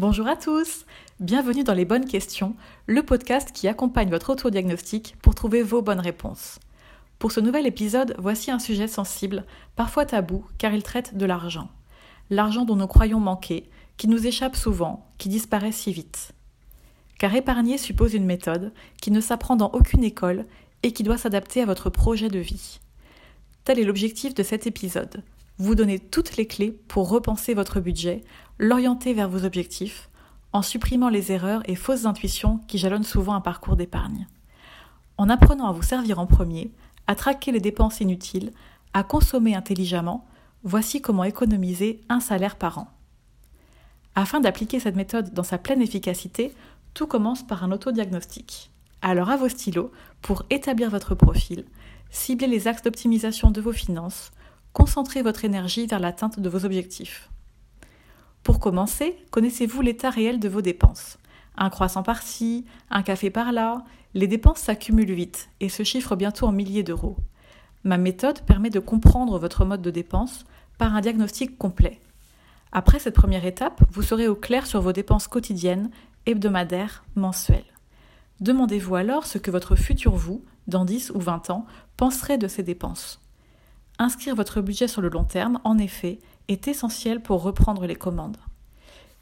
Bonjour 0.00 0.28
à 0.28 0.36
tous, 0.36 0.86
bienvenue 1.18 1.62
dans 1.62 1.74
Les 1.74 1.84
Bonnes 1.84 2.06
Questions, 2.06 2.56
le 2.86 3.02
podcast 3.02 3.52
qui 3.52 3.68
accompagne 3.68 4.08
votre 4.08 4.30
autodiagnostic 4.30 5.14
pour 5.20 5.34
trouver 5.34 5.62
vos 5.62 5.82
bonnes 5.82 6.00
réponses. 6.00 6.58
Pour 7.18 7.32
ce 7.32 7.40
nouvel 7.40 7.66
épisode, 7.66 8.14
voici 8.16 8.50
un 8.50 8.58
sujet 8.58 8.88
sensible, 8.88 9.44
parfois 9.76 10.06
tabou, 10.06 10.46
car 10.56 10.72
il 10.72 10.82
traite 10.82 11.18
de 11.18 11.26
l'argent. 11.26 11.68
L'argent 12.30 12.64
dont 12.64 12.76
nous 12.76 12.86
croyons 12.86 13.20
manquer, 13.20 13.68
qui 13.98 14.08
nous 14.08 14.26
échappe 14.26 14.56
souvent, 14.56 15.06
qui 15.18 15.28
disparaît 15.28 15.70
si 15.70 15.92
vite. 15.92 16.32
Car 17.18 17.34
épargner 17.34 17.76
suppose 17.76 18.14
une 18.14 18.24
méthode 18.24 18.72
qui 19.02 19.10
ne 19.10 19.20
s'apprend 19.20 19.56
dans 19.56 19.70
aucune 19.72 20.02
école 20.02 20.46
et 20.82 20.92
qui 20.92 21.02
doit 21.02 21.18
s'adapter 21.18 21.60
à 21.60 21.66
votre 21.66 21.90
projet 21.90 22.30
de 22.30 22.38
vie. 22.38 22.80
Tel 23.64 23.78
est 23.78 23.84
l'objectif 23.84 24.32
de 24.32 24.44
cet 24.44 24.66
épisode, 24.66 25.22
vous 25.60 25.74
donner 25.74 25.98
toutes 25.98 26.36
les 26.38 26.46
clés 26.46 26.70
pour 26.88 27.10
repenser 27.10 27.52
votre 27.52 27.80
budget, 27.80 28.24
l'orienter 28.58 29.12
vers 29.12 29.28
vos 29.28 29.44
objectifs, 29.44 30.08
en 30.52 30.62
supprimant 30.62 31.10
les 31.10 31.32
erreurs 31.32 31.62
et 31.66 31.76
fausses 31.76 32.06
intuitions 32.06 32.60
qui 32.66 32.78
jalonnent 32.78 33.04
souvent 33.04 33.34
un 33.34 33.42
parcours 33.42 33.76
d'épargne. 33.76 34.26
En 35.18 35.28
apprenant 35.28 35.68
à 35.68 35.72
vous 35.72 35.82
servir 35.82 36.18
en 36.18 36.26
premier, 36.26 36.72
à 37.06 37.14
traquer 37.14 37.52
les 37.52 37.60
dépenses 37.60 38.00
inutiles, 38.00 38.52
à 38.94 39.02
consommer 39.02 39.54
intelligemment, 39.54 40.26
voici 40.64 41.02
comment 41.02 41.24
économiser 41.24 42.00
un 42.08 42.20
salaire 42.20 42.56
par 42.56 42.78
an. 42.78 42.88
Afin 44.14 44.40
d'appliquer 44.40 44.80
cette 44.80 44.96
méthode 44.96 45.34
dans 45.34 45.42
sa 45.44 45.58
pleine 45.58 45.82
efficacité, 45.82 46.54
tout 46.94 47.06
commence 47.06 47.46
par 47.46 47.64
un 47.64 47.70
autodiagnostic. 47.70 48.70
Alors 49.02 49.28
à 49.28 49.36
vos 49.36 49.48
stylos 49.48 49.92
pour 50.22 50.44
établir 50.48 50.88
votre 50.88 51.14
profil, 51.14 51.66
cibler 52.10 52.46
les 52.46 52.66
axes 52.66 52.82
d'optimisation 52.82 53.50
de 53.50 53.60
vos 53.60 53.72
finances, 53.72 54.32
concentrez 54.72 55.22
votre 55.22 55.44
énergie 55.44 55.86
vers 55.86 56.00
l'atteinte 56.00 56.40
de 56.40 56.48
vos 56.48 56.64
objectifs. 56.64 57.30
Pour 58.42 58.60
commencer, 58.60 59.16
connaissez-vous 59.30 59.82
l'état 59.82 60.10
réel 60.10 60.40
de 60.40 60.48
vos 60.48 60.62
dépenses? 60.62 61.18
Un 61.56 61.70
croissant 61.70 62.02
par-ci, 62.02 62.64
un 62.90 63.02
café 63.02 63.30
par-là, 63.30 63.84
les 64.14 64.26
dépenses 64.26 64.60
s'accumulent 64.60 65.12
vite 65.12 65.50
et 65.60 65.68
se 65.68 65.82
chiffrent 65.82 66.16
bientôt 66.16 66.46
en 66.46 66.52
milliers 66.52 66.82
d'euros. 66.82 67.16
Ma 67.84 67.98
méthode 67.98 68.40
permet 68.42 68.70
de 68.70 68.80
comprendre 68.80 69.38
votre 69.38 69.64
mode 69.64 69.82
de 69.82 69.90
dépense 69.90 70.44
par 70.78 70.94
un 70.94 71.00
diagnostic 71.00 71.58
complet. 71.58 72.00
Après 72.72 72.98
cette 72.98 73.14
première 73.14 73.44
étape, 73.44 73.82
vous 73.90 74.02
serez 74.02 74.28
au 74.28 74.36
clair 74.36 74.66
sur 74.66 74.80
vos 74.80 74.92
dépenses 74.92 75.28
quotidiennes, 75.28 75.90
hebdomadaires, 76.26 77.04
mensuelles. 77.16 77.64
Demandez-vous 78.40 78.94
alors 78.94 79.26
ce 79.26 79.38
que 79.38 79.50
votre 79.50 79.76
futur 79.76 80.14
vous, 80.14 80.44
dans 80.66 80.84
10 80.84 81.10
ou 81.14 81.20
20 81.20 81.50
ans, 81.50 81.66
penserait 81.96 82.38
de 82.38 82.48
ces 82.48 82.62
dépenses. 82.62 83.20
Inscrire 84.02 84.34
votre 84.34 84.62
budget 84.62 84.88
sur 84.88 85.02
le 85.02 85.10
long 85.10 85.24
terme, 85.24 85.60
en 85.62 85.76
effet, 85.76 86.20
est 86.48 86.68
essentiel 86.68 87.20
pour 87.20 87.42
reprendre 87.42 87.84
les 87.84 87.96
commandes. 87.96 88.38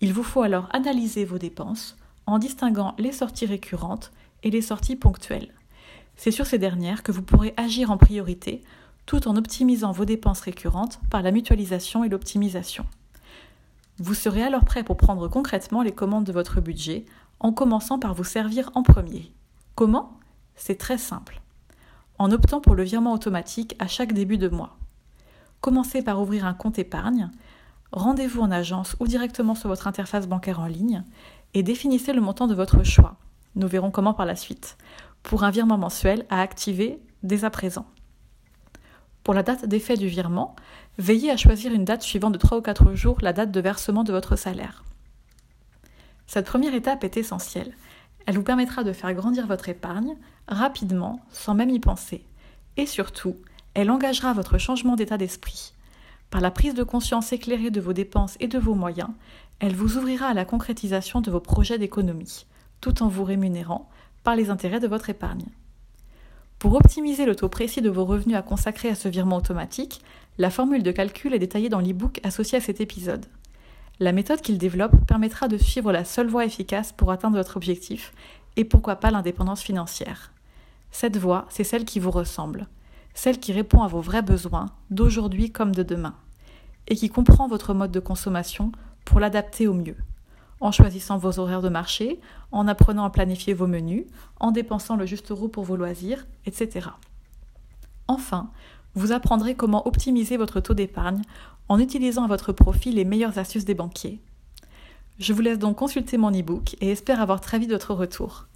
Il 0.00 0.14
vous 0.14 0.22
faut 0.22 0.40
alors 0.40 0.66
analyser 0.72 1.26
vos 1.26 1.36
dépenses 1.36 1.98
en 2.24 2.38
distinguant 2.38 2.94
les 2.98 3.12
sorties 3.12 3.44
récurrentes 3.44 4.12
et 4.42 4.50
les 4.50 4.62
sorties 4.62 4.96
ponctuelles. 4.96 5.52
C'est 6.16 6.30
sur 6.30 6.46
ces 6.46 6.56
dernières 6.56 7.02
que 7.02 7.12
vous 7.12 7.20
pourrez 7.20 7.52
agir 7.58 7.90
en 7.90 7.98
priorité 7.98 8.62
tout 9.04 9.28
en 9.28 9.36
optimisant 9.36 9.92
vos 9.92 10.06
dépenses 10.06 10.40
récurrentes 10.40 11.00
par 11.10 11.20
la 11.20 11.32
mutualisation 11.32 12.02
et 12.02 12.08
l'optimisation. 12.08 12.86
Vous 13.98 14.14
serez 14.14 14.42
alors 14.42 14.64
prêt 14.64 14.84
pour 14.84 14.96
prendre 14.96 15.28
concrètement 15.28 15.82
les 15.82 15.92
commandes 15.92 16.24
de 16.24 16.32
votre 16.32 16.62
budget 16.62 17.04
en 17.40 17.52
commençant 17.52 17.98
par 17.98 18.14
vous 18.14 18.24
servir 18.24 18.70
en 18.74 18.82
premier. 18.82 19.34
Comment? 19.74 20.18
C'est 20.56 20.78
très 20.78 20.96
simple 20.96 21.41
en 22.22 22.30
optant 22.30 22.60
pour 22.60 22.76
le 22.76 22.84
virement 22.84 23.12
automatique 23.12 23.74
à 23.80 23.88
chaque 23.88 24.12
début 24.12 24.38
de 24.38 24.48
mois. 24.48 24.78
Commencez 25.60 26.02
par 26.02 26.20
ouvrir 26.20 26.46
un 26.46 26.54
compte 26.54 26.78
épargne, 26.78 27.30
rendez-vous 27.90 28.42
en 28.42 28.52
agence 28.52 28.94
ou 29.00 29.08
directement 29.08 29.56
sur 29.56 29.68
votre 29.68 29.88
interface 29.88 30.28
bancaire 30.28 30.60
en 30.60 30.66
ligne 30.66 31.02
et 31.52 31.64
définissez 31.64 32.12
le 32.12 32.20
montant 32.20 32.46
de 32.46 32.54
votre 32.54 32.84
choix. 32.84 33.16
Nous 33.56 33.66
verrons 33.66 33.90
comment 33.90 34.14
par 34.14 34.24
la 34.24 34.36
suite, 34.36 34.78
pour 35.24 35.42
un 35.42 35.50
virement 35.50 35.78
mensuel 35.78 36.24
à 36.30 36.40
activer 36.40 37.00
dès 37.24 37.44
à 37.44 37.50
présent. 37.50 37.86
Pour 39.24 39.34
la 39.34 39.42
date 39.42 39.66
d'effet 39.66 39.96
du 39.96 40.06
virement, 40.06 40.54
veillez 40.98 41.32
à 41.32 41.36
choisir 41.36 41.72
une 41.72 41.84
date 41.84 42.02
suivant 42.02 42.30
de 42.30 42.38
3 42.38 42.58
ou 42.58 42.62
4 42.62 42.94
jours 42.94 43.18
la 43.20 43.32
date 43.32 43.50
de 43.50 43.60
versement 43.60 44.04
de 44.04 44.12
votre 44.12 44.36
salaire. 44.36 44.84
Cette 46.28 46.46
première 46.46 46.74
étape 46.74 47.02
est 47.02 47.16
essentielle. 47.16 47.74
Elle 48.26 48.36
vous 48.36 48.42
permettra 48.42 48.84
de 48.84 48.92
faire 48.92 49.14
grandir 49.14 49.46
votre 49.46 49.68
épargne 49.68 50.16
rapidement, 50.48 51.20
sans 51.30 51.54
même 51.54 51.70
y 51.70 51.80
penser. 51.80 52.24
Et 52.76 52.86
surtout, 52.86 53.36
elle 53.74 53.90
engagera 53.90 54.32
votre 54.32 54.58
changement 54.58 54.96
d'état 54.96 55.18
d'esprit. 55.18 55.72
Par 56.30 56.40
la 56.40 56.50
prise 56.50 56.74
de 56.74 56.82
conscience 56.82 57.32
éclairée 57.32 57.70
de 57.70 57.80
vos 57.80 57.92
dépenses 57.92 58.36
et 58.40 58.48
de 58.48 58.58
vos 58.58 58.74
moyens, 58.74 59.10
elle 59.60 59.74
vous 59.74 59.98
ouvrira 59.98 60.26
à 60.26 60.34
la 60.34 60.44
concrétisation 60.44 61.20
de 61.20 61.30
vos 61.30 61.40
projets 61.40 61.78
d'économie, 61.78 62.46
tout 62.80 63.02
en 63.02 63.08
vous 63.08 63.24
rémunérant 63.24 63.88
par 64.24 64.34
les 64.34 64.50
intérêts 64.50 64.80
de 64.80 64.88
votre 64.88 65.10
épargne. 65.10 65.44
Pour 66.58 66.74
optimiser 66.74 67.26
le 67.26 67.34
taux 67.34 67.48
précis 67.48 67.82
de 67.82 67.90
vos 67.90 68.04
revenus 68.04 68.36
à 68.36 68.42
consacrer 68.42 68.88
à 68.88 68.94
ce 68.94 69.08
virement 69.08 69.36
automatique, 69.36 70.00
la 70.38 70.48
formule 70.50 70.82
de 70.82 70.92
calcul 70.92 71.34
est 71.34 71.38
détaillée 71.38 71.68
dans 71.68 71.80
l'e-book 71.80 72.20
associé 72.22 72.58
à 72.58 72.60
cet 72.60 72.80
épisode. 72.80 73.26
La 74.02 74.10
méthode 74.10 74.40
qu'il 74.40 74.58
développe 74.58 75.06
permettra 75.06 75.46
de 75.46 75.56
suivre 75.56 75.92
la 75.92 76.04
seule 76.04 76.26
voie 76.26 76.44
efficace 76.44 76.90
pour 76.90 77.12
atteindre 77.12 77.36
votre 77.36 77.56
objectif 77.56 78.12
et 78.56 78.64
pourquoi 78.64 78.96
pas 78.96 79.12
l'indépendance 79.12 79.62
financière. 79.62 80.32
Cette 80.90 81.16
voie, 81.16 81.46
c'est 81.50 81.62
celle 81.62 81.84
qui 81.84 82.00
vous 82.00 82.10
ressemble, 82.10 82.66
celle 83.14 83.38
qui 83.38 83.52
répond 83.52 83.80
à 83.82 83.86
vos 83.86 84.00
vrais 84.00 84.22
besoins 84.22 84.66
d'aujourd'hui 84.90 85.52
comme 85.52 85.72
de 85.72 85.84
demain, 85.84 86.16
et 86.88 86.96
qui 86.96 87.10
comprend 87.10 87.46
votre 87.46 87.74
mode 87.74 87.92
de 87.92 88.00
consommation 88.00 88.72
pour 89.04 89.20
l'adapter 89.20 89.68
au 89.68 89.74
mieux, 89.74 89.98
en 90.58 90.72
choisissant 90.72 91.16
vos 91.16 91.38
horaires 91.38 91.62
de 91.62 91.68
marché, 91.68 92.18
en 92.50 92.66
apprenant 92.66 93.04
à 93.04 93.10
planifier 93.10 93.54
vos 93.54 93.68
menus, 93.68 94.06
en 94.40 94.50
dépensant 94.50 94.96
le 94.96 95.06
juste 95.06 95.30
euro 95.30 95.46
pour 95.46 95.62
vos 95.62 95.76
loisirs, 95.76 96.26
etc. 96.44 96.88
Enfin, 98.08 98.50
vous 98.94 99.12
apprendrez 99.12 99.54
comment 99.54 99.86
optimiser 99.86 100.36
votre 100.36 100.60
taux 100.60 100.74
d'épargne 100.74 101.22
en 101.68 101.78
utilisant 101.78 102.24
à 102.24 102.28
votre 102.28 102.52
profit 102.52 102.92
les 102.92 103.04
meilleures 103.04 103.38
astuces 103.38 103.64
des 103.64 103.74
banquiers. 103.74 104.20
Je 105.18 105.32
vous 105.32 105.40
laisse 105.40 105.58
donc 105.58 105.76
consulter 105.76 106.18
mon 106.18 106.30
e-book 106.30 106.76
et 106.80 106.90
espère 106.90 107.20
avoir 107.20 107.40
très 107.40 107.58
vite 107.58 107.70
votre 107.70 107.94
retour. 107.94 108.46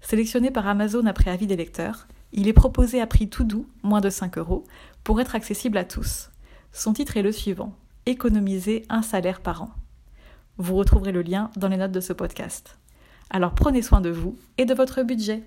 Sélectionné 0.00 0.50
par 0.50 0.66
Amazon 0.66 1.06
après 1.06 1.30
avis 1.30 1.46
des 1.46 1.56
lecteurs, 1.56 2.06
il 2.32 2.48
est 2.48 2.52
proposé 2.52 3.00
à 3.00 3.06
prix 3.06 3.28
tout 3.28 3.44
doux, 3.44 3.66
moins 3.82 4.00
de 4.00 4.10
5 4.10 4.38
euros, 4.38 4.64
pour 5.04 5.20
être 5.20 5.34
accessible 5.34 5.78
à 5.78 5.84
tous. 5.84 6.30
Son 6.72 6.92
titre 6.92 7.16
est 7.16 7.22
le 7.22 7.32
suivant 7.32 7.74
Économiser 8.06 8.84
un 8.88 9.02
salaire 9.02 9.40
par 9.40 9.62
an. 9.62 9.70
Vous 10.58 10.76
retrouverez 10.76 11.12
le 11.12 11.22
lien 11.22 11.50
dans 11.56 11.68
les 11.68 11.76
notes 11.76 11.92
de 11.92 12.00
ce 12.00 12.12
podcast. 12.12 12.78
Alors 13.30 13.54
prenez 13.54 13.82
soin 13.82 14.00
de 14.00 14.10
vous 14.10 14.36
et 14.58 14.64
de 14.64 14.74
votre 14.74 15.02
budget. 15.02 15.44